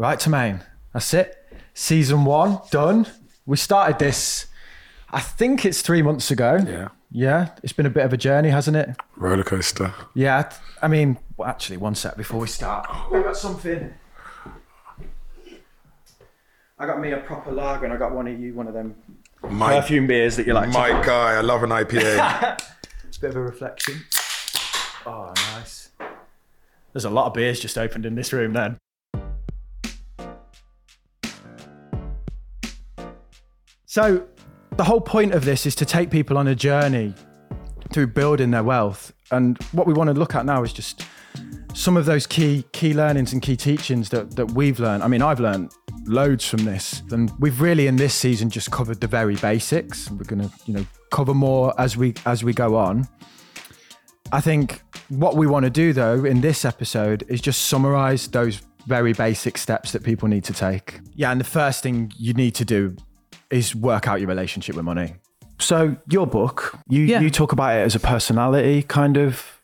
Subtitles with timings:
[0.00, 0.62] Right to main.
[0.94, 1.36] That's it.
[1.74, 3.06] Season one done.
[3.44, 4.46] We started this.
[5.10, 6.58] I think it's three months ago.
[6.66, 6.88] Yeah.
[7.10, 7.50] Yeah.
[7.62, 8.96] It's been a bit of a journey, hasn't it?
[9.16, 9.92] Roller coaster.
[10.14, 10.50] Yeah.
[10.80, 12.86] I mean, well, actually, one sec before we start.
[12.88, 13.92] I got something.
[16.78, 18.94] I got me a proper lager, and I got one of you one of them
[19.50, 20.70] My, perfume beers that you like.
[20.70, 22.58] to- my guy, I love an IPA.
[23.06, 24.00] It's a bit of a reflection.
[25.04, 25.90] Oh, nice.
[26.94, 28.78] There's a lot of beers just opened in this room then.
[33.90, 34.24] So,
[34.76, 37.12] the whole point of this is to take people on a journey
[37.92, 39.12] through building their wealth.
[39.32, 41.04] And what we want to look at now is just
[41.74, 45.02] some of those key key learnings and key teachings that, that we've learned.
[45.02, 45.72] I mean, I've learned
[46.06, 47.02] loads from this.
[47.10, 50.08] And we've really in this season just covered the very basics.
[50.08, 53.08] We're gonna, you know, cover more as we as we go on.
[54.30, 58.62] I think what we want to do though in this episode is just summarize those
[58.86, 61.00] very basic steps that people need to take.
[61.16, 62.96] Yeah, and the first thing you need to do
[63.50, 65.14] is work out your relationship with money.
[65.58, 67.20] So your book, you Yeah.
[67.20, 69.60] you talk about it as a personality kind of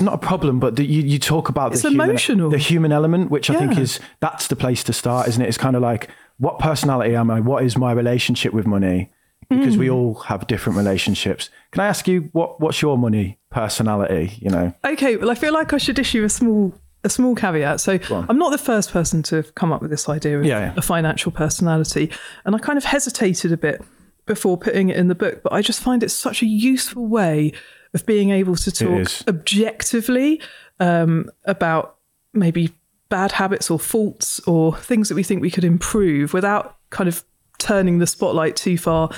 [0.00, 2.50] not a problem, but the, you you talk about It's the human, emotional.
[2.50, 5.48] the human element, which I think is that's the place to start, isn't it?
[5.48, 7.40] It's kind of like what personality am I?
[7.40, 9.10] What is my relationship with money?
[9.50, 9.80] Because Mm.
[9.80, 11.50] we all have different relationships.
[11.72, 14.38] Can I ask you what what's your money personality?
[14.40, 16.72] You know, Okay, well, I feel like I should issue a small
[17.04, 17.80] a small caveat.
[17.80, 17.98] So.
[18.28, 20.74] I'm not the first person to have come up with this idea of Yeah, yeah.
[20.76, 22.10] a financial personality,
[22.44, 23.82] and I kind of hesitated a bit
[24.26, 27.52] before putting it in the book, but I just find it such a useful way
[27.94, 30.40] of being able to talk objectively
[30.80, 31.96] um, about
[32.32, 32.72] maybe
[33.08, 37.24] bad habits or faults or things that we think we could improve without kind of
[37.58, 39.10] turning the spotlight too far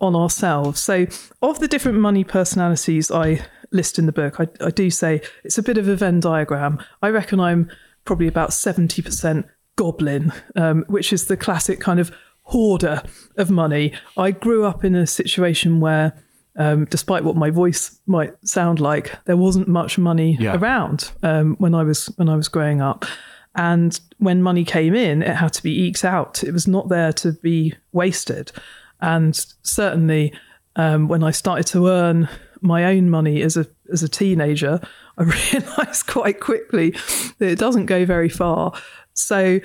[0.00, 0.80] on ourselves.
[0.80, 1.06] So,
[1.40, 3.40] of the different money personalities I
[3.70, 6.78] list in the book, I, I do say it's a bit of a Venn diagram.
[7.02, 7.70] I reckon I'm
[8.04, 9.44] probably about 70%
[9.76, 12.10] goblin, um, which is the classic kind of
[12.42, 13.02] hoarder
[13.36, 13.92] of money.
[14.16, 16.14] I grew up in a situation where
[16.56, 20.56] um, despite what my voice might sound like, there wasn't much money Yeah.
[20.56, 23.04] around um, when I was when I was growing up.
[23.54, 26.42] And when money came in, it had to be eked out.
[26.42, 28.50] It was not there to be wasted.
[29.00, 30.32] And certainly,
[30.76, 32.28] um, when I started to earn
[32.60, 34.80] my own money as a as a teenager,
[35.16, 36.90] I realised quite quickly
[37.38, 38.72] that it doesn't go very far.
[39.14, 39.60] So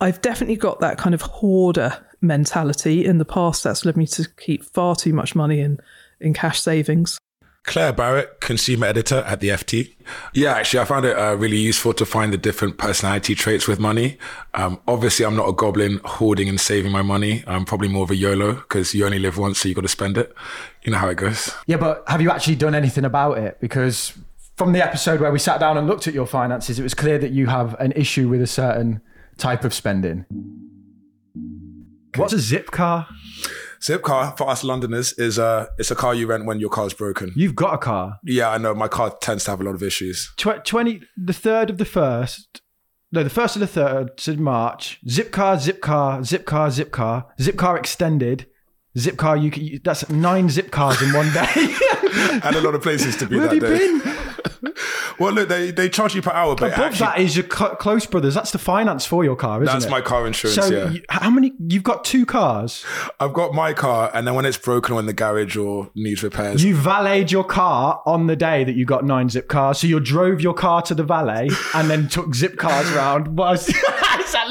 [0.00, 3.04] I've definitely got that kind of hoarder mentality.
[3.04, 5.78] In the past, that's led me to keep far too much money in
[6.20, 7.18] in cash savings.
[7.68, 9.94] Claer Barrett, consumer editor at the FT.
[10.32, 13.78] Yeah, actually, I found it uh, really useful to find the different personality traits with
[13.78, 14.16] money.
[14.54, 17.44] Um, obviously, I'm not a goblin hoarding and saving my money.
[17.46, 19.88] I'm probably more of a YOLO because you only live once, so you got to
[19.88, 20.34] spend it.
[20.82, 21.54] You know how it goes.
[21.66, 23.60] Yeah, but have you actually done anything about it?
[23.60, 24.14] Because
[24.56, 27.18] from the episode where we sat down and looked at your finances, it was clear
[27.18, 29.02] that you have an issue with a certain
[29.36, 30.24] type of spending.
[32.16, 33.06] What's a Zipcar?
[33.80, 37.32] Zipcar for us Londoners is uh, it's a car you rent when your car's broken.
[37.36, 38.18] You've got a car.
[38.24, 38.74] Yeah, I know.
[38.74, 40.32] My car tends to have a lot of issues.
[40.36, 42.60] Tw- 20, the third of the first,
[43.12, 44.98] no, the first of the third, so March.
[45.06, 48.46] Zipcar, zip car, Zipcar, zip car, Zipcar extended.
[48.96, 51.74] Zipcar, you, can- that's nine Zipcars in one day.
[52.42, 53.98] And a lot of places to be Where that have you day.
[53.98, 54.17] been?
[55.18, 57.76] Well, look, they, they charge you per hour, but Above actually, that is your cl-
[57.76, 58.34] close brothers.
[58.34, 59.72] That's the finance for your car, isn't it?
[59.72, 59.90] that's it?
[59.90, 60.54] my car insurance.
[60.54, 61.52] So yeah, you, how many?
[61.58, 62.84] You've got two cars.
[63.18, 66.22] I've got my car, and then when it's broken or in the garage or needs
[66.22, 69.76] repairs, You valeted your car on the day that you got nine Zipcars.
[69.76, 73.36] So you drove your car to the valet and then took Zipcars around.
[73.36, 73.72] Was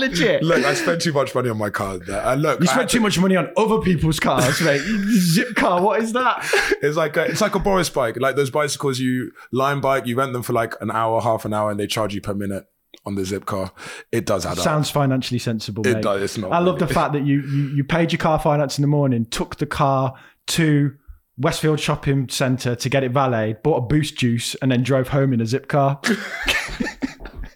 [0.03, 0.43] is that legit?
[0.43, 1.97] look, I spent too much money on my car.
[1.97, 2.21] There.
[2.25, 4.81] And look, You I spent too to- much money on other people's cars, mate.
[4.81, 6.43] Zipcar, what is that?
[6.81, 10.05] It's like a, it's like a Boris bike, like those bicycles you line bike.
[10.05, 12.33] You rent them for like an hour, half an hour, and they charge you per
[12.33, 12.65] minute
[13.05, 13.71] on the Zipcar.
[14.11, 14.63] It does add up.
[14.63, 15.85] Sounds financially sensible.
[15.87, 16.03] It mate.
[16.03, 18.77] does, it's not I love the fact that you, you you paid your car finance
[18.77, 20.13] in the morning, took the car
[20.47, 20.93] to
[21.37, 25.33] Westfield Shopping Centre to get it valeted, bought a boost juice, and then drove home
[25.33, 25.97] in a Zipcar.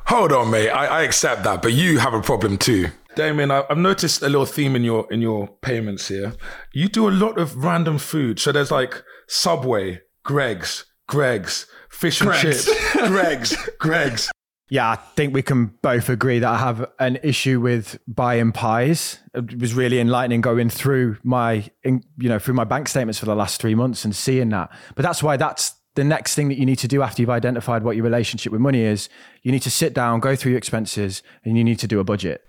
[0.07, 0.69] Hold on, mate.
[0.69, 2.87] I, I accept that, but you have a problem too.
[3.15, 6.33] Damien, I- I've noticed a little theme in your in your payments here.
[6.73, 8.39] You do a lot of random food.
[8.39, 12.65] So there's like Subway, Greggs, Greggs, fish and Greggs.
[12.65, 14.31] chips, Greggs, Greggs.
[14.69, 19.19] Yeah, I think we can both agree that I have an issue with buying pies.
[19.33, 23.25] It was really enlightening going through my, in- you know, through my bank statements for
[23.25, 24.69] the last three months and seeing that.
[24.95, 27.83] But that's why that's the next thing that you need to do after you've identified
[27.83, 29.09] what your relationship with money is.
[29.43, 32.03] You need to sit down, go through your expenses, and you need to do a
[32.03, 32.45] budget.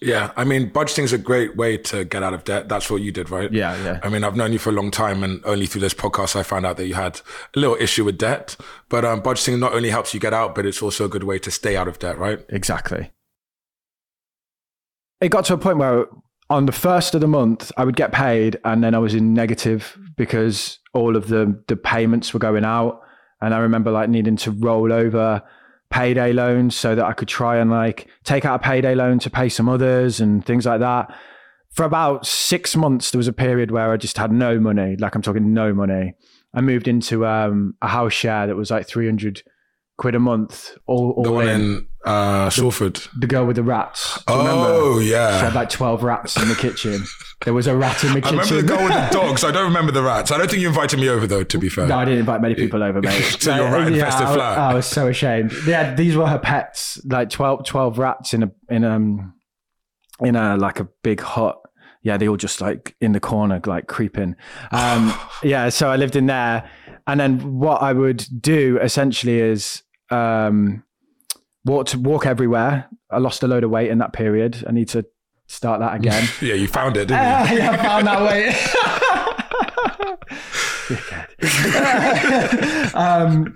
[0.00, 2.68] Yeah, I mean, budgeting is a great way to get out of debt.
[2.68, 3.50] That's what you did, right?
[3.50, 4.00] Yeah, yeah.
[4.02, 6.42] I mean, I've known you for a long time, and only through this podcast I
[6.42, 7.20] found out that you had
[7.54, 8.56] a little issue with debt.
[8.90, 11.38] But um, budgeting not only helps you get out, but it's also a good way
[11.38, 12.44] to stay out of debt, right?
[12.50, 13.10] Exactly.
[15.20, 16.06] it got to a point where
[16.48, 19.34] on the first of the month I would get paid and then I was in
[19.34, 23.02] negative because all of the the payments were going out
[23.40, 25.42] and I remember like needing to roll over
[25.90, 29.30] payday loans so that I could try and like take out a payday loan to
[29.30, 31.14] pay some others and things like that.
[31.70, 35.14] For about 6 months there was a period where I just had no money, like
[35.14, 36.14] I'm talking no money.
[36.54, 39.42] I moved into um, a house share that was like 300
[39.98, 41.60] quid a month all, all The one in.
[41.60, 43.00] in uh, Salford.
[43.18, 44.22] the girl with the rats.
[44.28, 45.02] Oh, remember?
[45.02, 45.38] yeah.
[45.38, 47.02] She had like 12 rats in the kitchen.
[47.44, 48.38] There was a rat in the kitchen.
[48.38, 49.44] I remember the girl with the dogs.
[49.44, 50.30] I don't remember the rats.
[50.32, 51.44] I don't think you invited me over though.
[51.44, 53.22] To be fair, No, I didn't invite many people over, mate.
[53.40, 54.58] To your rat infested I, flat.
[54.58, 55.52] I was so ashamed.
[55.66, 59.34] Yeah, these were her pets, like 12, 12 rats in a in um
[60.20, 61.58] in a like a big hut.
[62.02, 64.34] Yeah, they all just like in the corner, like creeping.
[64.72, 65.12] Um,
[65.42, 66.68] yeah, so I lived in there,
[67.06, 70.84] and then what I would do essentially is um,
[71.64, 72.88] walk to walk everywhere.
[73.10, 74.64] I lost a load of weight in that period.
[74.66, 75.06] I need to
[75.46, 76.28] start that again.
[76.40, 77.28] yeah, you found it, didn't you?
[77.28, 78.54] Ah, yeah, I found that way.
[82.94, 83.54] um,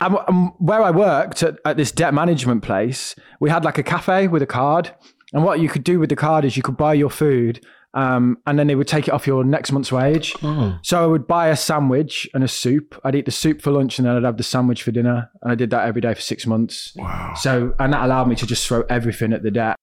[0.00, 3.82] and, and where I worked at, at this debt management place, we had like a
[3.82, 4.94] cafe with a card.
[5.32, 7.64] And what you could do with the card is you could buy your food
[7.94, 10.34] um, and then they would take it off your next month's wage.
[10.82, 13.00] So I would buy a sandwich and a soup.
[13.04, 15.30] I'd eat the soup for lunch and then I'd have the sandwich for dinner.
[15.42, 16.92] And I did that every day for six months.
[16.96, 17.34] Wow.
[17.36, 19.76] So, and that allowed me to just throw everything at the debt.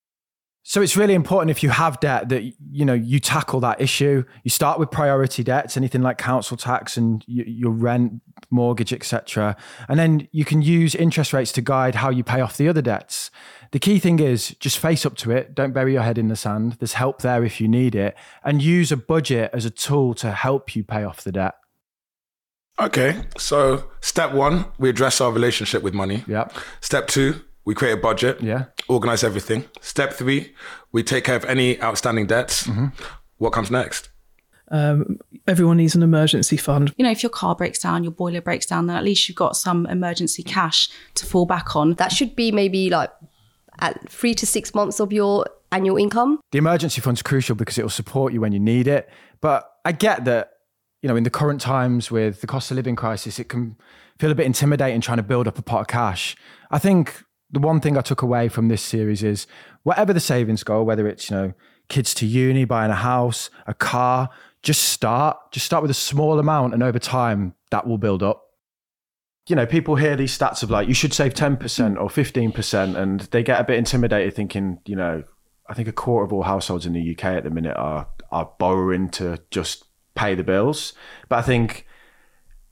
[0.64, 4.24] So it's really important if you have debt that you know you tackle that issue.
[4.44, 8.22] You start with priority debts, anything like council tax and your rent,
[8.52, 9.56] mortgage, etc.
[9.88, 12.82] And then you can use interest rates to guide how you pay off the other
[12.82, 13.32] debts.
[13.72, 15.56] The key thing is just face up to it.
[15.56, 16.74] Don't bury your head in the sand.
[16.74, 20.32] There's help there if you need it, and use a budget as a tool to
[20.32, 21.56] help you pay off the debt.
[22.80, 26.24] Okay, so step one, we address our relationship with money.
[26.28, 26.54] Yep.
[26.80, 28.42] Step two, we create a budget.
[28.42, 28.66] Yeah.
[28.88, 29.64] Organize everything.
[29.80, 30.56] Step three,
[30.92, 32.66] we take care of any outstanding debts.
[32.66, 32.88] Mm-hmm.
[33.38, 34.10] What comes next?
[34.72, 36.92] Um, everyone needs an emergency fund.
[36.98, 39.36] You know, if your car breaks down, your boiler breaks down, then at least you've
[39.36, 41.94] got some emergency cash to fall back on.
[41.94, 43.12] That should be maybe like
[43.78, 46.40] at three to six months of your annual income.
[46.52, 49.08] the emergency fund's crucial because it will support you when you need it.
[49.42, 50.54] But I get that,
[51.04, 53.76] you know, in the current times with the cost of living crisis, it can
[54.18, 56.36] feel a bit intimidating trying to build up a pot of cash.
[56.72, 59.48] I think the one thing I took away from this series is
[59.84, 61.54] whatever the savings goal, whether it's, you know,
[61.88, 64.30] kids to uni, buying a house, a car,
[64.62, 65.38] just start.
[65.52, 68.44] Just start with a small amount and over time that will build up.
[69.48, 73.22] You know, people hear these stats of like, you should save 10% or 15%, and
[73.22, 75.24] they get a bit intimidated thinking, you know,
[75.68, 78.52] I think a quarter of all households in the UK at the minute are are
[78.60, 79.86] borrowing to just
[80.16, 80.94] pay the bills.
[81.30, 81.86] But I think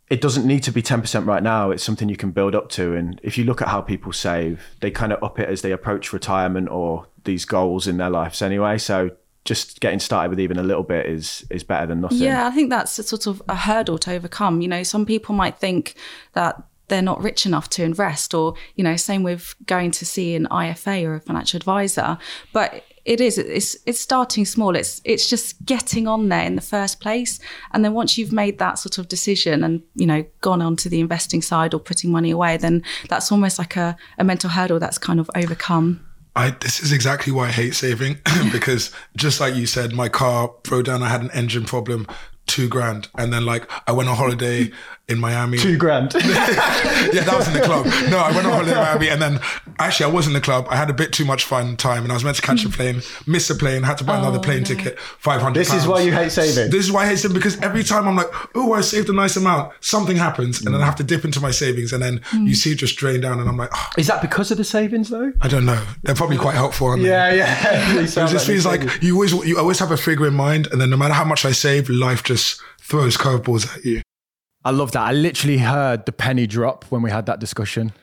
[0.10, 1.70] it doesn't need to be 10% right now.
[1.72, 2.94] It's something you can build up to.
[2.94, 5.72] And if you look at how people save, they kind of up it as they
[5.72, 8.78] approach retirement or these goals in their lives anyway.
[8.78, 9.12] So
[9.44, 12.20] just getting started with even a little bit is is better than nothing.
[12.20, 14.62] Yeah, I think that's a sort of a hurdle to overcome.
[14.62, 15.96] You know, some people might think
[16.34, 20.36] that they're not rich enough to invest, or, you know, same with going to see
[20.36, 22.18] an IFA or a financial advisor.
[22.54, 26.62] But it is it's it's starting small it's it's just getting on there in the
[26.62, 27.40] first place
[27.72, 30.90] and then once you've made that sort of decision and you know gone on to
[30.90, 34.78] the investing side or putting money away then that's almost like a, a mental hurdle
[34.78, 36.04] that's kind of overcome
[36.36, 38.20] I, this is exactly why I hate saving
[38.52, 41.02] because just like you said, my car broke down.
[41.02, 42.06] I had an engine problem,
[42.46, 43.08] two grand.
[43.18, 44.70] And then like I went on holiday
[45.10, 45.58] in Miami.
[45.58, 46.14] Two grand.
[46.16, 47.86] yeah, that was in the club.
[48.10, 49.40] No, I went on holiday in Miami and then
[49.80, 50.68] actually I was in the club.
[50.70, 52.70] I had a bit too much fun time and I was meant to catch a
[52.70, 56.02] plane, miss a plane, had to buy another oh, plane ticket, 500 this is why
[56.02, 56.72] you hate saving.
[56.72, 59.14] This is why I hate saving because every time I'm like, oh, I saved a
[59.14, 62.16] nice amount, something happens and then I have to dip into my savings and then
[62.34, 62.52] you hmm.
[62.52, 65.10] see it just drain down and I'm like, oh, is that because of the savings
[65.10, 65.32] though?
[65.40, 65.82] I don't know.
[66.04, 67.10] They're probably quite helpful, aren't they?
[67.10, 67.98] Yeah, yeah.
[68.08, 70.90] It just feels like you always you always have a figure in mind, and then
[70.90, 74.02] no matter how much I save, life just throws curveballs at you.
[74.68, 75.02] I love that.
[75.02, 77.94] I literally heard the penny drop when we had that discussion.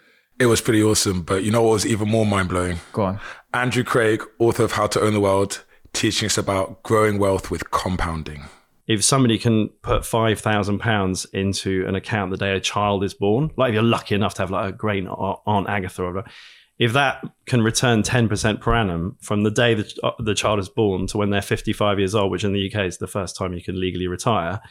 [0.41, 2.79] It was pretty awesome, but you know what was even more mind blowing?
[2.95, 3.21] Go on.
[3.53, 7.71] Andrew Craig, author of How to Own the World, teaching us about growing wealth with
[7.71, 8.45] compounding.
[8.87, 13.13] if somebody can put five thousand pounds into an account the day a child is
[13.13, 16.13] born, like if you're lucky enough to have like a great aunt Aunt Agatha or
[16.13, 16.31] whatever,
[16.79, 20.59] if that can return ten percent per annum from the day that uh, the child
[20.59, 23.37] is born to when they're fifty-five years old, which in the UK is the first
[23.37, 24.63] time you can legally retire,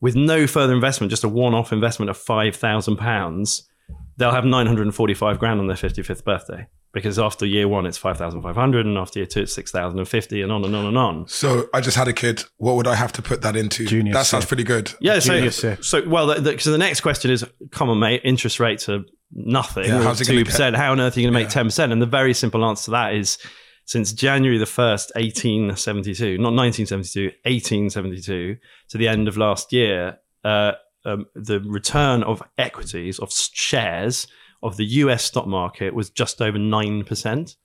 [0.00, 3.68] with no further investment, just a one-off investment of five thousand pounds,
[4.16, 6.66] they'll have nine hundred and forty-five grand on their fifty-fifth birthday.
[6.90, 9.70] Because after year one, it's five thousand five hundred, and after year two, it's six
[9.70, 11.28] thousand and fifty, and on and on and on.
[11.28, 12.44] So I just had a kid.
[12.56, 13.84] What would I have to put that into?
[13.84, 14.92] Junior that sounds pretty good.
[14.98, 15.76] Yeah, so, Genius, yeah.
[15.82, 19.04] so well, the, the, so the next question is, come on, mate, interest rates are
[19.30, 20.76] nothing, Yeah, how's it gonna two percent.
[20.76, 21.54] How on earth are you going to make Yeah.
[21.54, 21.92] ten percent?
[21.92, 23.36] And the very simple answer to that is
[23.88, 28.56] since January the 1st, 1872, not 1972, 1872,
[28.90, 30.72] to the end of last year, uh,
[31.06, 34.26] um, the return of equities, of shares
[34.62, 37.56] of the US stock market was just over 9%.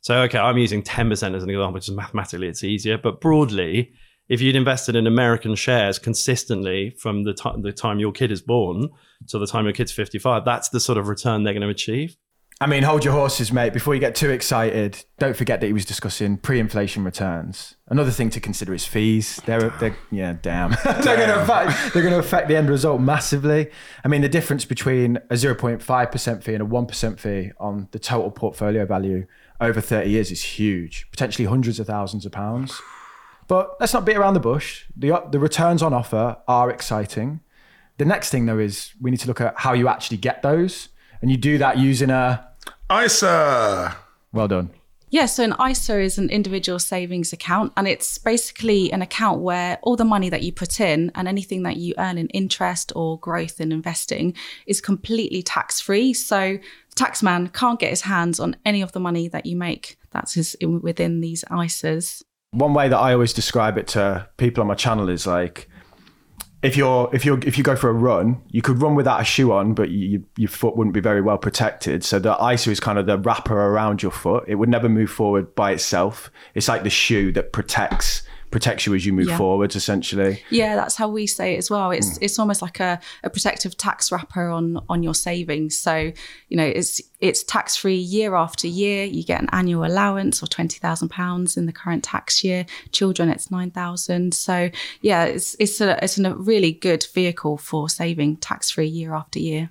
[0.00, 2.96] So, okay, I'm using 10% as an example, which is mathematically it's easier.
[2.96, 3.92] But broadly,
[4.30, 8.40] if you'd invested in American shares consistently from the, t- the time your kid is
[8.40, 8.88] born
[9.26, 12.16] to the time your kid's 55, that's the sort of return they're going to achieve.
[12.60, 13.72] I mean, hold your horses, mate.
[13.72, 17.76] Before you get too excited, don't forget that he was discussing pre-inflation returns.
[17.86, 19.40] Another thing to consider is fees.
[19.46, 20.70] They're, they're yeah, damn.
[20.84, 23.70] they're going to affect they're going to affect the end result massively.
[24.04, 28.32] I mean, the difference between a 0.5% fee and a 1% fee on the total
[28.32, 29.26] portfolio value
[29.60, 32.80] over 30 years is huge, potentially hundreds of thousands of pounds.
[33.46, 34.84] But let's not beat around the bush.
[34.96, 37.40] The, the returns on offer are exciting.
[37.98, 40.88] The next thing, though, is we need to look at how you actually get those.
[41.20, 42.47] And you do that using a
[42.90, 43.96] ISA.
[44.32, 44.70] Well done.
[45.10, 49.78] Yeah, so an ISA is an individual savings account, and it's basically an account where
[49.82, 53.18] all the money that you put in and anything that you earn in interest or
[53.18, 54.34] growth in investing
[54.66, 56.12] is completely tax free.
[56.12, 59.98] So the taxman can't get his hands on any of the money that you make
[60.10, 62.22] that's his, within these ISAs.
[62.50, 65.68] One way that I always describe it to people on my channel is like
[66.62, 69.24] if you're if you're if you go for a run, you could run without a
[69.24, 72.04] shoe on, but you, your foot wouldn't be very well protected.
[72.04, 74.44] So the ISA is kind of the wrapper around your foot.
[74.48, 76.30] It would never move forward by itself.
[76.54, 79.36] It's like the shoe that protects protects you as you move yeah.
[79.36, 80.42] forwards essentially.
[80.50, 81.90] Yeah that's how we say it as well.
[81.90, 82.22] It's mm.
[82.22, 85.76] it's almost like a, a protective tax wrapper on on your savings.
[85.78, 86.12] So
[86.48, 89.04] you know it's it's tax free year after year.
[89.04, 92.66] You get an annual allowance or 20,000 pounds in the current tax year.
[92.92, 98.36] Children it's 9,000 so yeah it's it's a it's a really good vehicle for saving
[98.36, 99.70] tax free year after year.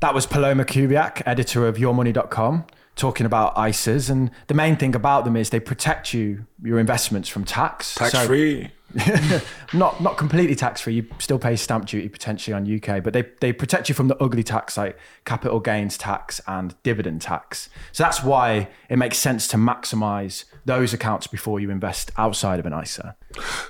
[0.00, 2.64] That was Paloma Kubiak, editor of yourmoney.com
[2.98, 7.28] talking about ISAs, and the main thing about them is they protect you your investments
[7.28, 7.94] from tax.
[7.94, 8.70] Tax so, free.
[9.74, 10.94] not not completely tax free.
[10.94, 14.16] You still pay stamp duty potentially on UK, but they they protect you from the
[14.16, 17.68] ugly tax like capital gains tax and dividend tax.
[17.92, 22.66] So that's why it makes sense to maximize those accounts before you invest outside of
[22.66, 23.14] an ISA.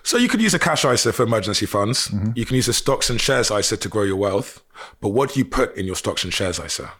[0.05, 2.09] So you could use a cash ISA for emergency funds.
[2.09, 2.33] Mm-hmm.
[2.37, 4.63] You can use a stocks and shares ISA to grow your wealth.
[5.01, 6.93] But what do you put in your stocks and shares ISA?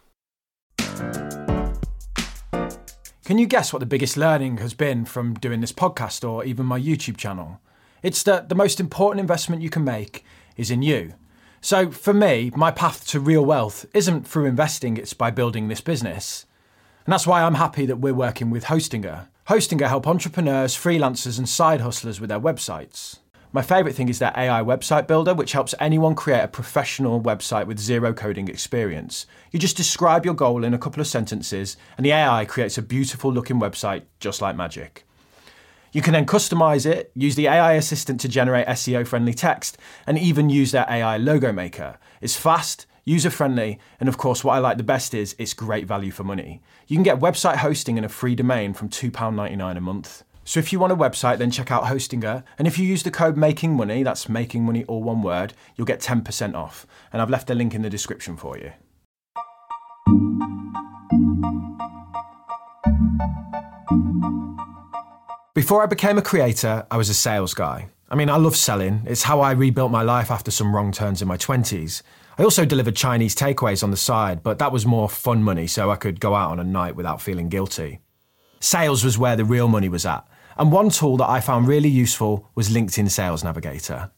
[3.29, 6.65] Can you guess what the biggest learning has been from doing this podcast or even
[6.65, 7.61] my YouTube channel?
[8.01, 10.25] It's that the most important investment you can make
[10.57, 11.13] is in you.
[11.61, 15.79] So for me, my path to real wealth isn't through investing, it's by building this
[15.79, 16.47] business.
[17.05, 19.27] And that's why I'm happy that we're working with Hostinger.
[19.47, 23.19] Hostinger help entrepreneurs, freelancers, and side hustlers with their websites.
[23.51, 27.65] My favourite thing is their AI website builder, which helps anyone create a professional website
[27.65, 29.25] with zero coding experience.
[29.51, 32.83] You just describe your goal in a couple of sentences, and the AI creates a
[32.83, 35.03] beautiful looking website just like magic.
[35.91, 40.19] You can then customize it, use the AI assistant to generate SEO friendly text, and
[40.19, 41.97] even use their AI logo maker.
[42.21, 45.87] It's fast, user friendly, and of course, what I like the best is it's great
[45.87, 46.61] value for money.
[46.85, 50.23] You can get website hosting and a free domain from £2.99 a month.
[50.49, 52.43] So if you want a website, then check out Hostinger.
[52.57, 55.85] And if you use the code Making Money, that's Making Money all one word, you'll
[55.85, 56.87] get 10% off.
[57.13, 58.71] And I've left a link in the description for you.
[65.53, 67.89] Before I became a creator, I was a sales guy.
[68.09, 69.03] I mean, I love selling.
[69.05, 72.01] It's how I rebuilt my life after some wrong turns in my 20s.
[72.39, 75.91] I also delivered Chinese takeaways on the side, but that was more fun money, so
[75.91, 77.99] I could go out on a night without feeling guilty.
[78.59, 80.27] Sales was where the real money was at.
[80.59, 84.11] And one tool that I found really useful was LinkedIn Sales Navigator.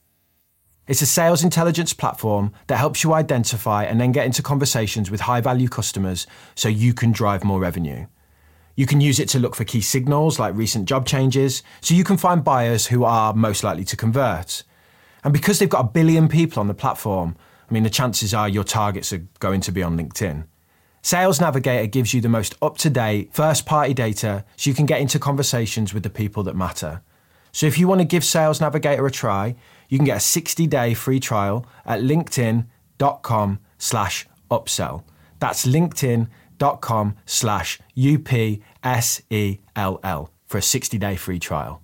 [0.88, 5.22] It's a sales intelligence platform that helps you identify and then get into conversations with
[5.22, 8.08] high value customers so you can drive more revenue.
[8.76, 12.04] You can use it to look for key signals like recent job changes, so you
[12.04, 14.64] can find buyers who are most likely to convert.
[15.24, 17.36] And because they've got a billion people on the platform,
[17.70, 20.48] I mean, the chances are your targets are going to be on LinkedIn.
[21.02, 24.86] Sales Navigator gives you the most up to date, first party data so you can
[24.86, 27.02] get into conversations with the people that matter.
[27.52, 29.56] So if you want to give Sales Navigator a try,
[29.90, 35.04] you can get a 60 day free trial at linkedin.com slash upsell.
[35.40, 38.62] That's linkedin.com slash U-P-S-E-L-L
[40.46, 41.82] for a 60 day free trial.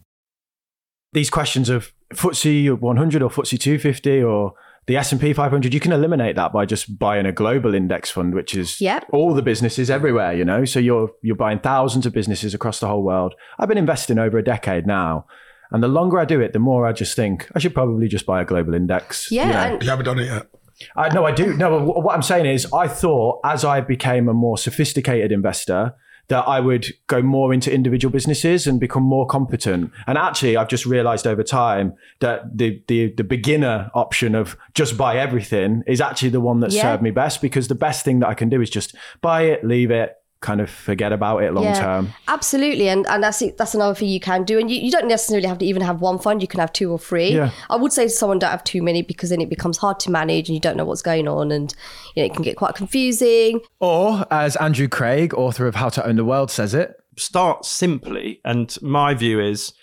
[1.14, 4.54] These questions of FTSE 100 or FTSE 250 or
[4.88, 8.56] the S&P 500 you can eliminate that by just buying a global index fund which
[8.56, 9.06] is yep.
[9.12, 12.88] all the businesses everywhere you know so you're you're buying thousands of businesses across the
[12.88, 15.26] whole world i've been investing over a decade now
[15.72, 18.26] and the longer i do it the more i just think i should probably just
[18.26, 19.82] buy a global index yeah you, know?
[19.82, 20.48] you haven't done it yet
[20.96, 24.34] I, no i do no what i'm saying is i thought as i became a
[24.34, 25.94] more sophisticated investor
[26.30, 29.92] that I would go more into individual businesses and become more competent.
[30.08, 34.98] And actually, I've just realized over time that the the, the beginner option of just
[34.98, 36.82] buy everything is actually the one that Yeah.
[36.82, 39.64] served me best because the best thing that I can do is just buy it,
[39.64, 41.80] leave it, kind of forget about it long Yeah.
[41.82, 42.14] term.
[42.28, 45.48] Absolutely, and and that's that's another thing you can do, and you, you don't necessarily
[45.48, 46.42] have to even have one fund.
[46.42, 47.30] You can have two or three.
[47.34, 47.52] Yeah.
[47.70, 50.12] I would say to someone don't have too many because then it becomes hard to
[50.12, 51.74] manage, and you don't know what's going on, and
[52.16, 53.62] you know it can get quite confusing.
[53.80, 58.40] Or as Andrew Craig, author of How to Own the World, says it, start simply.
[58.46, 59.74] And my view is,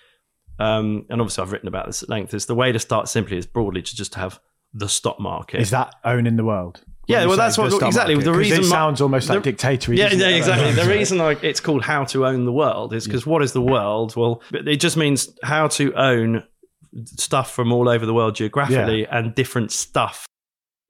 [0.59, 3.37] um, and obviously I've written about this at length, is the way to start simply
[3.37, 4.39] is broadly to just have
[4.73, 5.61] the stock market.
[5.61, 6.83] is that owning the world.
[7.07, 8.25] Yeah, well, say that's what- exactly, market?
[8.25, 9.99] the 'Cause reason it my- sounds almost like the- dictatorship.
[9.99, 10.73] Yeah, yeah, exactly.
[10.85, 13.61] the reason like it's called how to own the world is because what is the
[13.63, 14.17] world?
[14.17, 16.45] Well, it just means how to own
[17.07, 20.27] stuff from all over the world geographically and different stuff.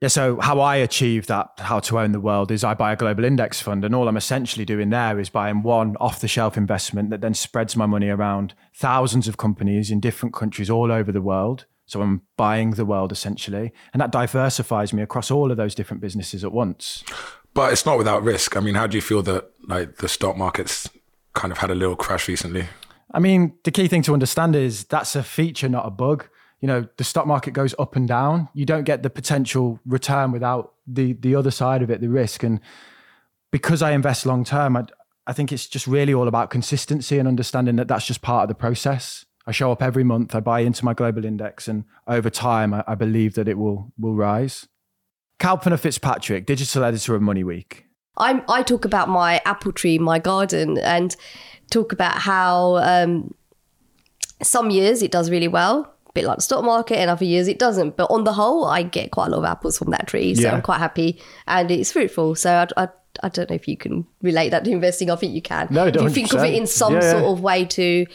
[0.01, 2.97] Yeah, so how I achieve that, how to own the world, is I buy a
[2.97, 6.59] global index fund, and all I'm essentially doing there is buying one off the shelf
[6.59, 11.11] investment that then spreads my money around thousands of companies in different countries all over
[11.11, 11.65] the world.
[11.87, 16.01] So I'm buying the world essentially, and that diversifies me across all of those different
[16.01, 17.05] businesses at once.
[17.53, 18.57] But it's not without risk.
[18.57, 20.89] I mean, how do you feel that like the stock market's
[21.35, 22.69] kind of had a little crash recently?
[23.13, 26.27] I mean, the key thing to understand is that's a feature, not a bug.
[26.61, 28.49] You know, the stock market goes up and down.
[28.55, 32.43] You don't get the potential return without the the other side of it, the risk.
[32.43, 32.61] And
[33.53, 34.85] because I invest long term, I,
[35.27, 38.49] I think it's just really all about consistency and understanding that that's just part of
[38.49, 39.27] the process.
[39.47, 42.83] I show up every month, I buy into my global index, and over time, I,
[42.87, 44.67] I believe that it will will rise.
[45.41, 47.87] Kalpana Fitzpatrick, digital editor of Money Week.
[48.17, 51.15] I'm, I talk about my apple tree, my garden, and
[51.71, 53.35] talk about how um,
[54.43, 57.49] some years it does really well, a bit like the stock market, and other years
[57.49, 57.97] it doesn't.
[57.97, 60.43] But on the whole, I get quite a lot of apples from that tree, so
[60.43, 60.55] Yeah.
[60.55, 62.37] I'm quite happy, and it's fruitful.
[62.37, 62.89] So I, I,
[63.25, 65.11] I don't know if you can relate that to investing.
[65.11, 65.67] I think you can.
[65.71, 67.11] No, if you think of it in some Yeah, yeah.
[67.11, 68.07] sort of way to.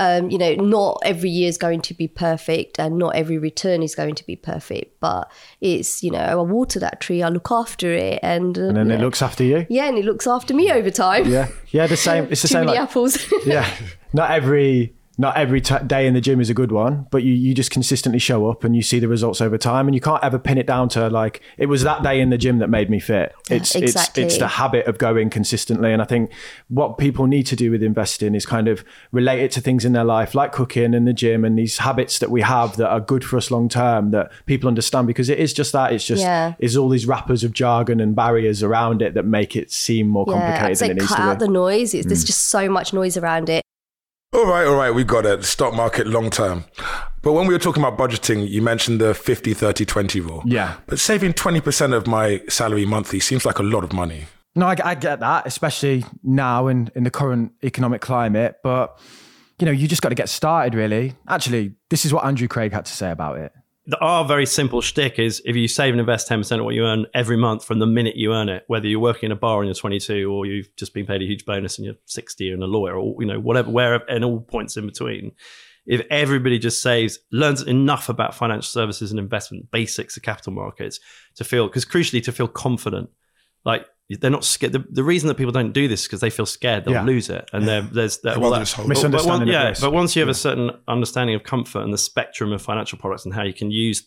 [0.00, 3.82] Um, you know, not every year is going to be perfect, and not every return
[3.82, 4.98] is going to be perfect.
[4.98, 8.76] But it's you know, I water that tree, I look after it, and, uh, And
[8.76, 9.66] then it know, looks after you.
[9.68, 11.26] yeah, and it looks after me over time.
[11.28, 12.28] Yeah, yeah, the same.
[12.30, 12.64] It's the Too same.
[12.66, 13.18] many like- apples.
[13.46, 13.68] yeah
[14.12, 17.32] not every not every t- day in the gym is a good one but you,
[17.34, 20.22] you just consistently show up and you see the results over time and you can't
[20.24, 22.88] ever pin it down to like it was that day in the gym that made
[22.88, 24.22] me fit it's exactly.
[24.24, 26.32] it's it's the habit of going consistently and i think
[26.68, 29.92] what people need to do with investing is kind of relate it to things in
[29.92, 33.00] their life like cooking and the gym and these habits that we have that are
[33.00, 36.22] good for us long term that people understand because it is just that it's just
[36.22, 36.54] Yeah.
[36.58, 40.24] is all these wrappers of jargon and barriers around it that make it seem more
[40.28, 41.94] yeah, complicated I'd say than it needs cut out the noise.
[41.94, 42.08] It's, Mm.
[42.08, 43.62] There's just so much noise around it.
[44.32, 45.44] All right, all right, we got it.
[45.44, 46.64] Stock market long term.
[47.20, 50.42] But when we were talking about budgeting, you mentioned the 50, 30, 20 rule.
[50.46, 50.76] Yeah.
[50.86, 54.26] But saving 20% of my salary monthly seems like a lot of money.
[54.54, 58.56] No, I, I get that, especially now in, in the current economic climate.
[58.62, 58.98] But,
[59.58, 61.14] you know, you just got to get started, really.
[61.28, 63.52] Actually, this is what Andrew Craig had to say about it.
[63.90, 66.84] The, our very simple shtick is if you save and invest 10% of what you
[66.84, 69.58] earn every month from the minute you earn it, whether you're working in a bar
[69.58, 72.62] and you're 22 or you've just been paid a huge bonus and you're 60 and
[72.62, 75.32] a lawyer or, you know, whatever, where, and all points in between.
[75.86, 81.00] If everybody just saves, learns enough about financial services and investment basics of capital markets
[81.34, 83.10] to feel, because crucially to feel confident,
[83.64, 83.86] like
[84.18, 84.72] they're not scared.
[84.72, 87.02] The, the reason that people don't do this is because they feel scared they'll Yeah.
[87.04, 87.48] lose it.
[87.52, 90.28] And there- there's that, well, that- just but- one- Misunderstanding yeah, but once you have
[90.28, 93.70] a certain understanding of comfort and the spectrum of financial products and how you can
[93.70, 94.02] use,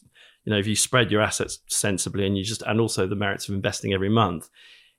[0.45, 3.47] you know, if you spread your assets sensibly and you just, and also the merits
[3.47, 4.49] of investing every month,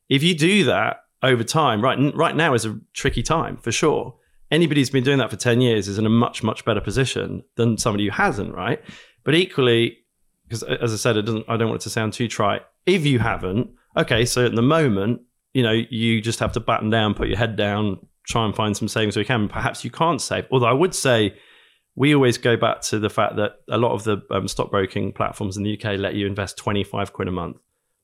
[0.09, 4.15] if you do that over time, right, right now is a tricky time for sure.
[4.51, 7.43] Anybody who's been doing that for 10 years is in a much, much better position
[7.57, 8.81] than somebody who hasn't, right?
[9.25, 9.99] But equally,
[10.47, 12.63] because as I said, it doesn't, I don't want it to sound too trite.
[12.87, 15.21] If you haven't, okay, so at the moment,
[15.53, 18.77] you know, you just have to batten down, put your head down, try and find
[18.77, 19.49] some savings you can.
[19.49, 20.47] Perhaps you can't save.
[20.51, 21.37] Although I would say
[21.95, 25.57] we always go back to the fact that a lot of the um, stockbroking platforms
[25.57, 27.57] in the UK let you invest 25 quid a month.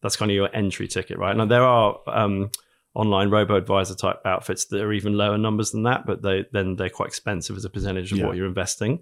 [0.03, 1.37] That's kind of your entry ticket, right?
[1.37, 2.51] Now, there are um,
[2.95, 6.77] online robo advisor type outfits that are even lower numbers than that, but they then
[6.77, 8.27] they're quite expensive as a percentage of Yeah.
[8.27, 9.01] what you're investing.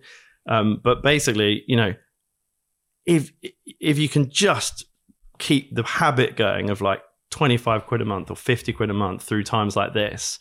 [0.49, 1.95] Um, but basically, you know,
[3.07, 3.31] if
[3.81, 4.85] if you can just
[5.39, 9.23] keep the habit going of like 25 quid a month or 50 quid a month
[9.23, 10.39] through times like this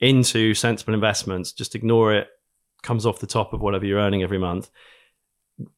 [0.00, 2.28] into sensible investments, just ignore it,
[2.82, 4.70] comes off the top of whatever you're earning every month.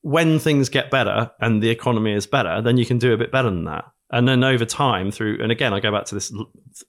[0.01, 3.31] When things get better and the economy is better, then you can do a bit
[3.31, 3.85] better than that.
[4.11, 6.33] And then over time, through, and again, I go back to this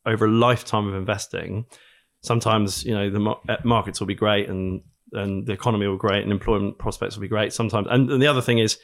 [0.05, 1.65] over a lifetime of investing.
[2.21, 4.81] Sometimes, you know, the uh, markets will be great and,
[5.13, 7.87] and the economy will be great and employment prospects will be great sometimes.
[7.89, 8.77] And, and the other thing is,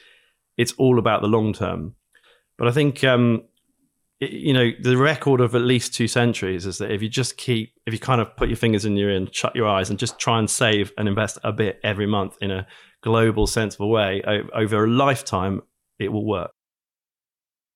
[0.56, 1.94] it's all about the long term.
[2.56, 3.42] But I think um,
[4.20, 7.72] you know, the record of at least two centuries is that if you just keep,
[7.86, 9.98] if you kind of put your fingers in your ear and shut your eyes and
[9.98, 12.66] just try and save and invest a bit every month in a
[13.02, 14.22] global, sensible way
[14.54, 15.62] over a lifetime,
[15.98, 16.50] it will work.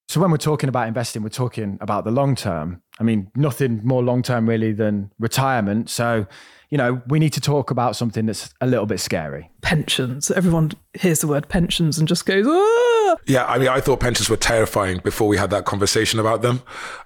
[0.09, 2.83] So when we're talking about investing, we're talking about the long term.
[2.99, 5.91] I mean, nothing more long term really than retirement.
[5.91, 6.27] So,
[6.71, 9.51] you know, we need to talk about something that's a little bit scary.
[9.61, 10.31] Pensions.
[10.31, 12.98] Everyone hears the word pensions and just goes, ah!
[13.27, 16.63] Yeah, I mean, I thought pensions were terrifying before we had that conversation about them.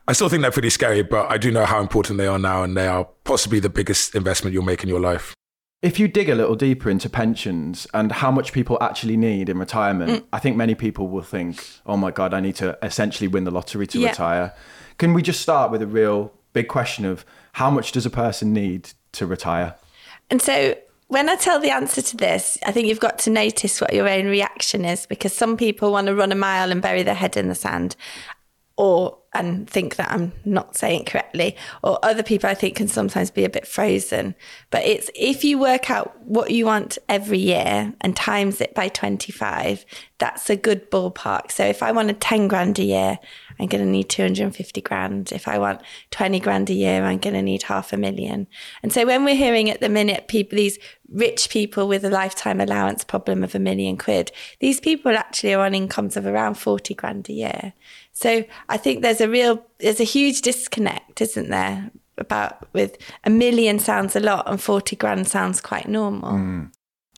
[0.06, 2.62] I still think they're pretty scary, but I do know how important they are now,
[2.62, 5.34] and they are possibly the biggest investment you'll make in your life
[5.82, 9.58] if you dig a little deeper into pensions and how much people actually need in
[9.58, 10.24] retirement, mm.
[10.32, 13.50] I think many people will think, oh my God, I need to essentially win the
[13.50, 14.10] lottery to yeah.
[14.10, 14.54] retire.
[14.98, 18.52] Can we just start with a real big question of how much does a person
[18.52, 19.74] need to retire?
[20.30, 20.76] And so
[21.12, 24.08] when I tell the answer to this, I think you've got to notice what your
[24.08, 27.36] own reaction is because some people want to run a mile and bury their head
[27.36, 27.96] in the sand
[28.78, 32.88] or and think that I'm not saying it correctly, or other people I think can
[32.88, 34.34] sometimes be a bit frozen.
[34.70, 38.88] But it's if you work out what you want every year and times it by
[38.88, 39.84] 25,
[40.18, 41.50] that's a good ballpark.
[41.50, 43.18] So if I wanted 10 grand a year,
[43.62, 45.30] I'm going to need 250 grand.
[45.30, 48.48] If I want 20 grand a year, I'm going to need half a million.
[48.82, 52.60] And so when we're hearing at the minute people, these rich people with a lifetime
[52.60, 56.92] allowance problem of a million quid, these people actually are on incomes of around 40
[56.94, 57.72] grand a year.
[58.12, 61.92] So I think there's a real, there's a huge disconnect, isn't there?
[62.18, 66.32] About with a million sounds a lot and 40 grand sounds quite normal.
[66.32, 66.72] Mm.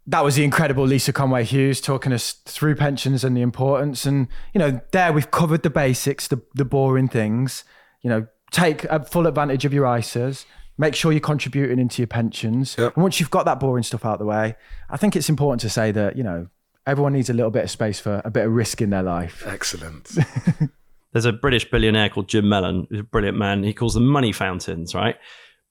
[0.06, 4.04] That was the incredible Lisa Conway Hughes talking us through pensions and the importance.
[4.04, 7.64] And, you know, there we've covered the basics, the, the boring things.
[8.02, 10.44] You know, take a full advantage of your ISAs,
[10.76, 12.76] make sure you're contributing into your pensions.
[12.78, 12.96] Yep.
[12.96, 14.56] And once you've got that boring stuff out of the way,
[14.90, 16.48] I think it's important to say that, you know,
[16.86, 19.42] everyone needs a little bit of space for a bit of risk in their life.
[19.46, 20.10] Excellent.
[21.12, 23.62] There's a British billionaire called Jim Mellon, a brilliant man.
[23.62, 25.16] He calls them money fountains, right?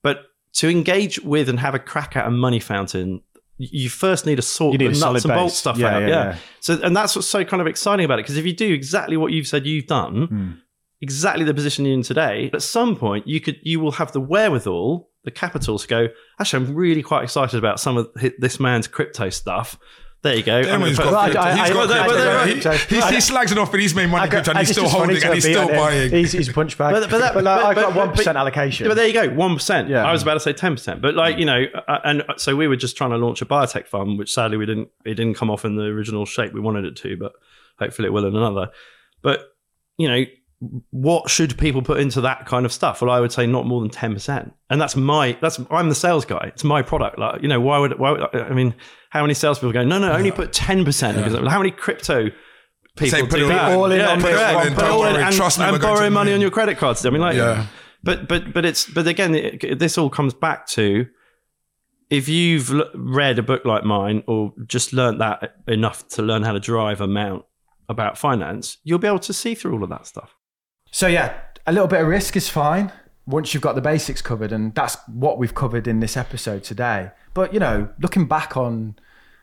[0.02, 0.22] But
[0.54, 3.22] to engage with and have a crack at a money fountain,
[3.56, 6.02] you first need to sort need the nuts and bolts stuff yeah, out.
[6.02, 6.24] Yeah, yeah.
[6.24, 8.24] yeah, So, and that's what's so kind of exciting about it.
[8.24, 10.58] Because if you do exactly what you've said you've done, mm.
[11.00, 14.20] exactly the position you're in today, at some point you could, you will have the
[14.20, 16.08] wherewithal, the capital to go.
[16.40, 19.78] Actually, I'm really quite excited about some of this man's crypto stuff.
[20.24, 20.58] There you go.
[20.58, 21.28] I mean, he's got,
[23.12, 25.44] he, slags it off, but he's made money crypto and he's still holding and he's
[25.44, 26.10] still buying.
[26.10, 26.94] He's, he's a punch bag.
[26.94, 28.88] But, but, that, but, like, but, I've got one percent allocation.
[28.88, 29.90] But there you go, one percent.
[29.90, 32.56] Yeah, I was about to say ten percent, but like you know, uh, and so
[32.56, 34.88] we were just trying to launch a biotech fund, which sadly we didn't.
[35.04, 37.34] It didn't come off in the original shape we wanted it to, but
[37.78, 38.70] hopefully it will in another.
[39.20, 39.52] But
[39.98, 40.24] you know,
[40.90, 43.02] what should people put into that kind of stuff?
[43.02, 45.94] Well, I would say not more than ten percent, and that's my that's I'm the
[45.94, 46.50] sales guy.
[46.54, 47.18] It's my product.
[47.18, 48.12] Like you know, why would why?
[48.12, 48.74] Would, I mean,
[49.10, 49.84] how many salespeople go?
[49.84, 51.18] No, no, only put ten percent.
[51.18, 51.48] Yeah.
[51.48, 52.30] How many crypto
[52.96, 53.72] people Say, do that?
[53.72, 54.74] All in yeah, on correct.
[54.74, 57.04] Put all in and, Trust me, and borrow money on your credit cards.
[57.04, 57.66] I mean, like, yeah.
[58.02, 61.06] But but but it's but again, it, this all comes back to
[62.10, 66.52] if you've read a book like mine or just learned that enough to learn how
[66.52, 67.44] to drive a mount
[67.88, 70.34] about finance, you'll be able to see through all of that stuff.
[70.94, 71.34] So yeah,
[71.66, 72.92] a little bit of risk is fine
[73.26, 77.10] once you've got the basics covered, and that's what we've covered in this episode today.
[77.34, 78.94] But you know, looking back on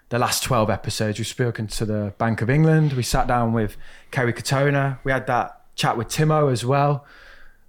[0.08, 3.76] the last 12 episodes, we've spoken to the Bank of England, we sat down with
[4.12, 7.06] Kerry Katona, we had that chat with Timo as well.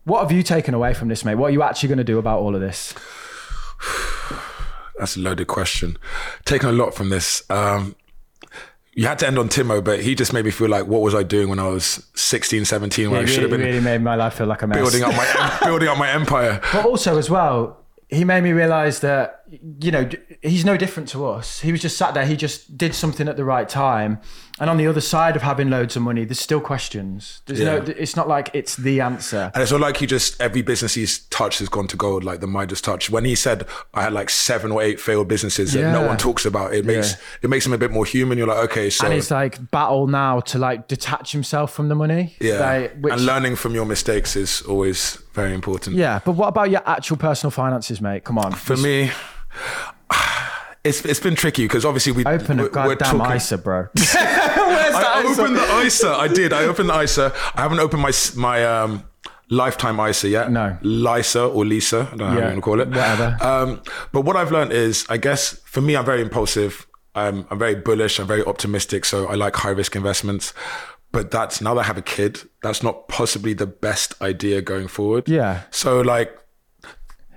[0.04, 1.34] What have you taken away from this, mate?
[1.34, 2.94] What are you actually going to do about all of this?
[4.96, 5.98] That's a loaded question.
[6.44, 7.42] Taking a lot from this.
[7.50, 7.96] Um,
[8.94, 11.14] you had to end on Timo, but he just made me feel like what was
[11.14, 13.80] I doing when I was 16, 17 when yeah, I should really, have been really
[13.80, 14.78] made my life feel like a mess.
[14.78, 16.60] Building up my building up my empire.
[16.72, 17.78] But also as well,
[18.08, 19.41] he made me realize that
[19.80, 20.08] you know
[20.40, 21.60] he's no different to us.
[21.60, 24.20] He was just sat there he just did something at the right time.
[24.60, 27.42] And on the other side of having loads of money there's still questions.
[27.46, 27.78] There's yeah.
[27.78, 29.50] no it's not like it's the answer.
[29.54, 32.40] And it's not like he just every business he's touched has gone to gold like
[32.40, 35.82] the midas touch when he said i had like seven or eight failed businesses yeah.
[35.82, 37.18] that no one talks about it makes yeah.
[37.42, 38.38] it makes him a bit more human.
[38.38, 41.94] You're like okay so and it's like battle now to like detach himself from the
[41.94, 42.34] money.
[42.40, 42.60] Yeah.
[42.60, 45.96] Like, which, and learning from your mistakes is always very important.
[45.96, 48.24] Yeah but what about your actual personal finances mate?
[48.24, 48.52] Come on.
[48.52, 49.10] For me
[50.84, 53.88] it's it's been tricky because obviously we open a goddamn talking, ISA, bro.
[53.96, 56.10] I opened the ISA.
[56.10, 56.52] I did.
[56.52, 57.32] I opened the ISA.
[57.54, 59.04] I haven't opened my my um,
[59.48, 60.50] lifetime ISA yet.
[60.50, 62.08] No, Lisa or Lisa.
[62.12, 62.88] I don't know yeah, how you want to call it.
[62.88, 63.38] Whatever.
[63.40, 66.86] Um, but what I've learned is, I guess for me, I'm very impulsive.
[67.14, 68.18] I'm I'm very bullish.
[68.18, 69.04] I'm very optimistic.
[69.04, 70.52] So I like high risk investments.
[71.12, 74.88] But that's now that I have a kid, that's not possibly the best idea going
[74.88, 75.28] forward.
[75.28, 75.64] Yeah.
[75.70, 76.34] So like,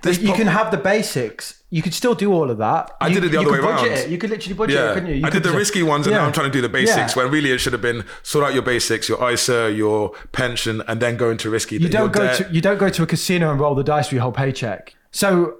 [0.02, 2.90] this you po- can have the basics you could still do all of that.
[3.00, 3.86] I You- did it the other way could around.
[3.86, 4.08] It.
[4.08, 5.14] You could literally budget Yeah, it, couldn't you?
[5.16, 7.16] You I could did the risky ones, and now I'm trying to do the basics.
[7.16, 7.22] Yeah.
[7.22, 11.00] When really it should have been sort out your basics, your ISA, your pension, and
[11.00, 11.76] then go into risky.
[11.78, 12.36] You don't go debt.
[12.48, 14.94] to you don't go to a casino and roll the dice for your whole paycheck.
[15.10, 15.56] So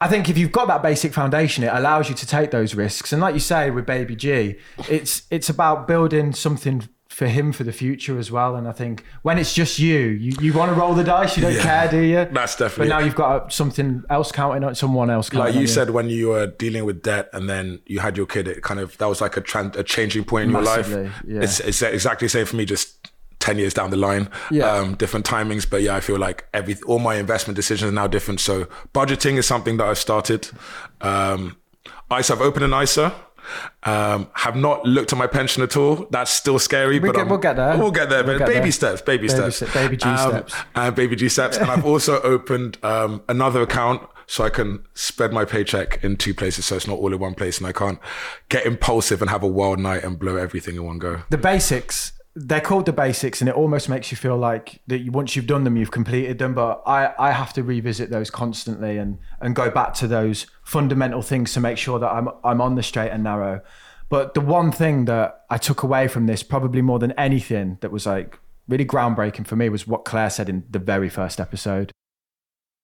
[0.00, 3.12] I think if you've got that basic foundation, it allows you to take those risks.
[3.12, 4.56] And like you say with Baby G,
[4.90, 8.56] it's it's about building something for him for the future as well.
[8.56, 11.42] And I think when it's just you, you, you want to roll the dice, you
[11.42, 11.62] don't Yeah.
[11.62, 12.24] care, do you?
[12.32, 12.88] That's definitely.
[12.88, 13.04] But now it.
[13.04, 16.28] you've got something else counting on someone else counting like on you said when you
[16.30, 19.20] were dealing with debt and then you had your kid it kind of that was
[19.20, 21.40] like a, tran- a changing point in Massively, your life yeah.
[21.42, 24.70] it's, it's exactly the same for me just 10 years down the line Yeah.
[24.72, 28.06] um, different timings but yeah i feel like every all my investment decisions are now
[28.08, 30.48] different so budgeting is something that i've started
[31.02, 31.56] um,
[32.18, 33.14] isa i've opened an isa
[33.84, 36.06] um, have not looked at my pension at all.
[36.10, 37.76] That's still scary, We but get- we'll get there.
[37.78, 38.72] We'll get there, We'll but get baby there.
[38.72, 40.54] steps, baby, Baby steps, ste- baby G Um, steps.
[40.74, 41.56] and baby G steps.
[41.56, 46.32] And I've also opened um, another account so I can spread my paycheck in two
[46.32, 47.98] places, so it's not all in one place, and I can't
[48.48, 51.22] get impulsive and have a wild night and blow everything in one go.
[51.28, 55.12] the basics they're called the basics and it almost makes you feel like that you,
[55.12, 56.54] once you've done them you've completed them.
[56.54, 61.22] But I, I have to revisit those constantly and and go back to those fundamental
[61.22, 63.60] things to make sure that I'm I'm on the straight and narrow.
[64.08, 67.90] But the one thing that I took away from this probably more than anything that
[67.90, 71.92] was like really groundbreaking for me was what Claer said in the very first episode.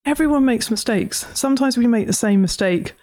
[0.05, 1.27] Everyone makes mistakes.
[1.37, 2.93] Sometimes we make the same mistake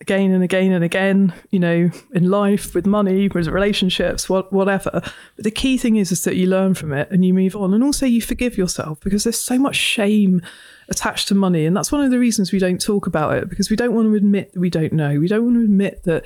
[0.00, 4.90] again and again and again, you know, in life, with money, with relationships, what, whatever.
[4.92, 7.74] But the key thing is, is that you learn from it and you move on.
[7.74, 10.40] And also you forgive yourself because there's so much shame
[10.88, 11.66] attached to money.
[11.66, 14.06] And that's one of the reasons we don't talk about it because we don't want
[14.06, 15.18] to admit that we don't know.
[15.18, 16.24] We don't want to admit that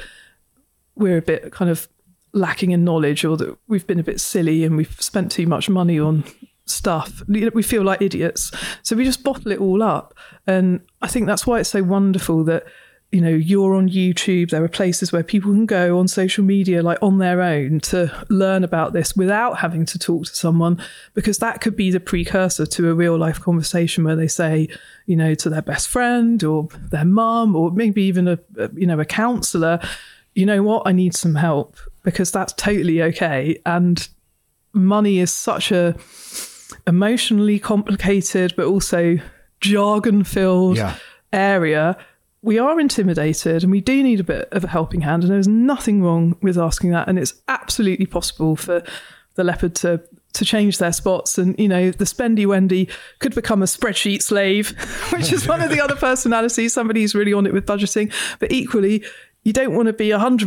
[0.95, 1.89] we're a bit kind of
[2.35, 5.71] lacking in knowledge or that we've been a bit silly and we've spent too much
[5.71, 6.25] money on
[6.67, 7.23] stuff.
[7.27, 8.53] We feel like idiots.
[8.83, 10.15] So we just bottle it all up.
[10.47, 12.65] And I think that's why it's so wonderful that,
[13.13, 14.51] you know, you're on YouTube.
[14.51, 18.11] There are places where people can go on social media, like on their own, to
[18.31, 22.65] learn about this without having to talk to someone, because that could be the precursor
[22.65, 24.67] to a real life conversation where they say,
[25.05, 28.87] you know, to their best friend or their mum or maybe even a, a you
[28.87, 29.79] know, a counselor,
[30.35, 33.61] you know what, I need some help because that's totally okay.
[33.67, 34.09] And
[34.73, 35.95] money is such a
[36.87, 39.19] emotionally complicated but also
[39.61, 40.97] jargon filled Yeah.
[41.33, 41.97] area
[42.43, 45.49] we are intimidated and we do need a bit of a helping hand and there's
[45.49, 48.83] nothing wrong with asking that and it's absolutely possible for
[49.35, 50.03] the leopard to
[50.33, 54.71] to change their spots and you know the spendy wendy could become a spreadsheet slave
[55.13, 56.73] which is one of the other personalities.
[56.73, 58.13] Somebody who's really on it with budgeting.
[58.39, 59.05] But equally
[59.45, 60.47] you don't want to be a 100%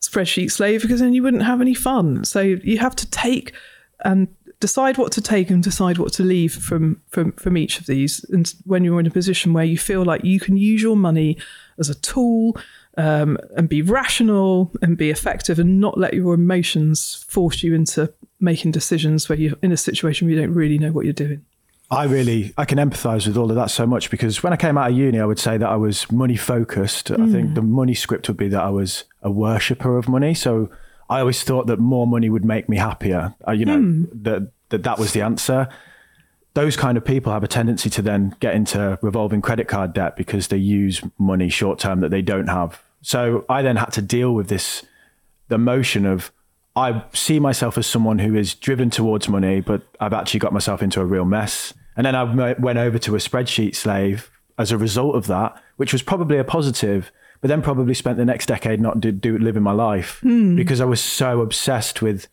[0.00, 2.24] spreadsheet slave because then you wouldn't have any fun.
[2.24, 3.52] So you have to take
[4.04, 4.28] and
[4.62, 8.24] decide what to take and decide what to leave from from from each of these
[8.30, 11.36] and when you're in a position where you feel like you can use your money
[11.80, 12.56] as a tool
[12.96, 18.12] um, and be rational and be effective and not let your emotions force you into
[18.38, 21.44] making decisions where you're in a situation where you don't really know what you're doing
[21.90, 24.78] I really I can empathise with all of that so much because when I came
[24.78, 27.10] out of uni, I would say that I was money focused.
[27.10, 30.32] I think the money script would be that I was a worshipper of money.
[30.32, 30.70] So
[31.12, 33.34] I always thought that more money would make me happier.
[33.46, 35.68] Uh, you know that that that was the answer.
[36.54, 40.16] Those kind of people have a tendency to then get into revolving credit card debt
[40.16, 42.82] because they use money short term that they don't have.
[43.02, 44.84] So I then had to deal with this
[45.48, 46.32] the motion of
[46.74, 50.82] I see myself as someone who is driven towards money, but I've actually got myself
[50.82, 51.74] into a real mess.
[51.96, 55.92] And then I went over to a spreadsheet slave as a result of that, which
[55.92, 59.62] was probably a positive, but then probably spent the next decade not do, do living
[59.64, 60.56] my life hmm.
[60.56, 62.28] because I was so obsessed with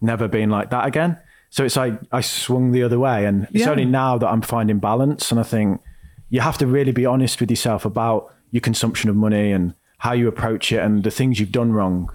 [0.00, 1.18] never being like that again.
[1.48, 3.24] So it's like I swung the other way.
[3.24, 3.70] And it's Yeah.
[3.70, 5.30] only now that I'm finding balance.
[5.32, 5.80] And I think
[6.28, 10.12] you have to really be honest with yourself about your consumption of money and how
[10.12, 12.10] you approach it and the things you've done wrong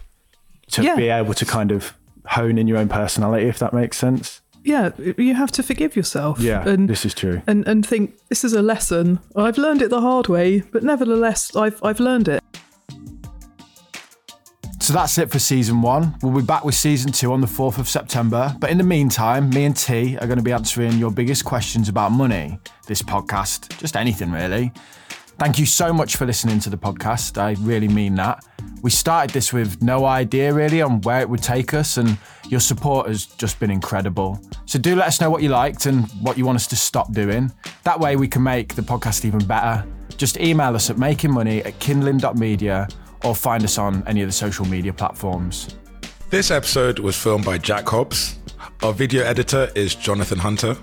[0.71, 0.95] to Yeah.
[0.95, 1.93] be able to kind of
[2.27, 4.41] hone in your own personality, if that makes sense.
[4.65, 7.41] Yeah you have to forgive yourself Yeah, and this is true.
[7.47, 11.56] and and think this is a lesson i've learned it the hard way but nevertheless
[11.56, 12.41] i've i've learned it
[14.82, 16.13] So that's it for season one.
[16.21, 18.56] We'll be back with season two on the 4th of September.
[18.60, 21.89] But in the meantime, me and T are going to be answering your biggest questions
[21.89, 24.71] about money, this podcast, just anything really.
[25.38, 27.38] Thank you so much for listening to the podcast.
[27.38, 28.45] I really mean that.
[28.82, 32.17] We started this with no idea really on where it would take us, and
[32.48, 34.39] your support has just been incredible.
[34.65, 37.12] So do let us know what you liked and what you want us to stop
[37.12, 37.52] doing.
[37.84, 39.86] That way we can make the podcast even better.
[40.15, 42.88] Just email us at makingmoney at kindling.media
[43.26, 45.76] or find us on any of the social media platforms.
[46.30, 48.39] This episode was filmed by Jack Hobbs.
[48.84, 50.78] Our video editor is Jonathan Hunter.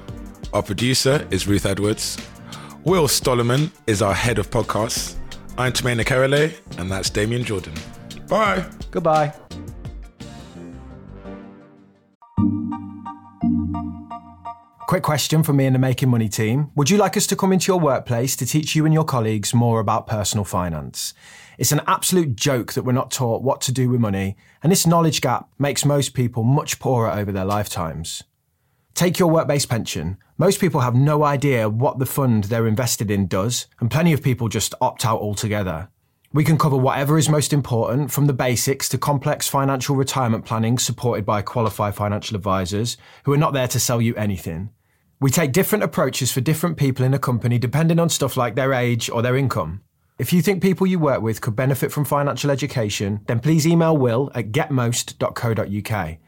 [0.53, 2.19] Our producer is Ruth Edwards.
[2.85, 5.15] Will Stollerman is our head of podcasts.
[5.57, 7.75] I'm Tamena Kerele, and that's Damien Jordan.
[8.29, 8.69] Bye.
[8.91, 9.33] Goodbye.
[14.89, 16.73] Quick question from me and the Making Money team.
[16.75, 19.55] Would you like us to come into your workplace to teach you and your colleagues
[19.55, 21.15] more about personal finance?
[21.59, 24.89] It's an absolute joke that we're not taught what to do with money, and this
[24.89, 28.25] knowledge gap makes most people much poorer over their lifetimes.
[28.95, 30.19] Take your work based pension.
[30.43, 34.25] Most people have no idea what the fund they're invested in does, and plenty of
[34.25, 35.89] people just opt out altogether.
[36.33, 40.79] We can cover whatever is most important, from the basics to complex financial retirement planning
[40.79, 44.71] supported by qualified financial advisors who are not there to sell you anything.
[45.21, 48.73] We take different approaches for different people in a company depending on stuff like their
[48.75, 49.83] age or their income.
[50.19, 53.97] If you think people you work with could benefit from financial education, then please email
[53.97, 56.19] will at getmost.co.uk.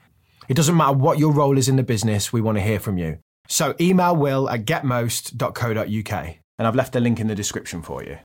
[0.47, 2.97] It doesn't matter what your role is in the business, we want to hear from
[2.97, 3.19] you.
[3.49, 6.37] So email will at getmost.co.uk.
[6.59, 8.19] And I've left a link in the description for you.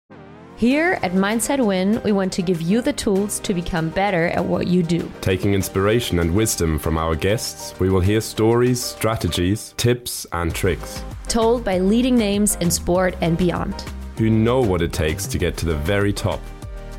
[0.55, 4.43] Here at Mindset Win, we want to give you the tools to become better at
[4.43, 5.09] what you do.
[5.21, 11.01] Taking inspiration and wisdom from our guests, we will hear stories, strategies, tips, and tricks.
[11.29, 13.85] Told by leading names in sport and beyond.
[14.17, 16.41] Who know what it takes to get to the very top.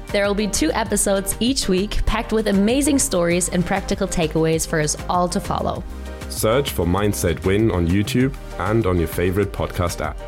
[0.06, 4.80] There will be two episodes each week packed with amazing stories and practical takeaways for
[4.80, 5.84] us all to follow.
[6.30, 10.18] Search for Mindset Win on YouTube and on your favorite podcast app.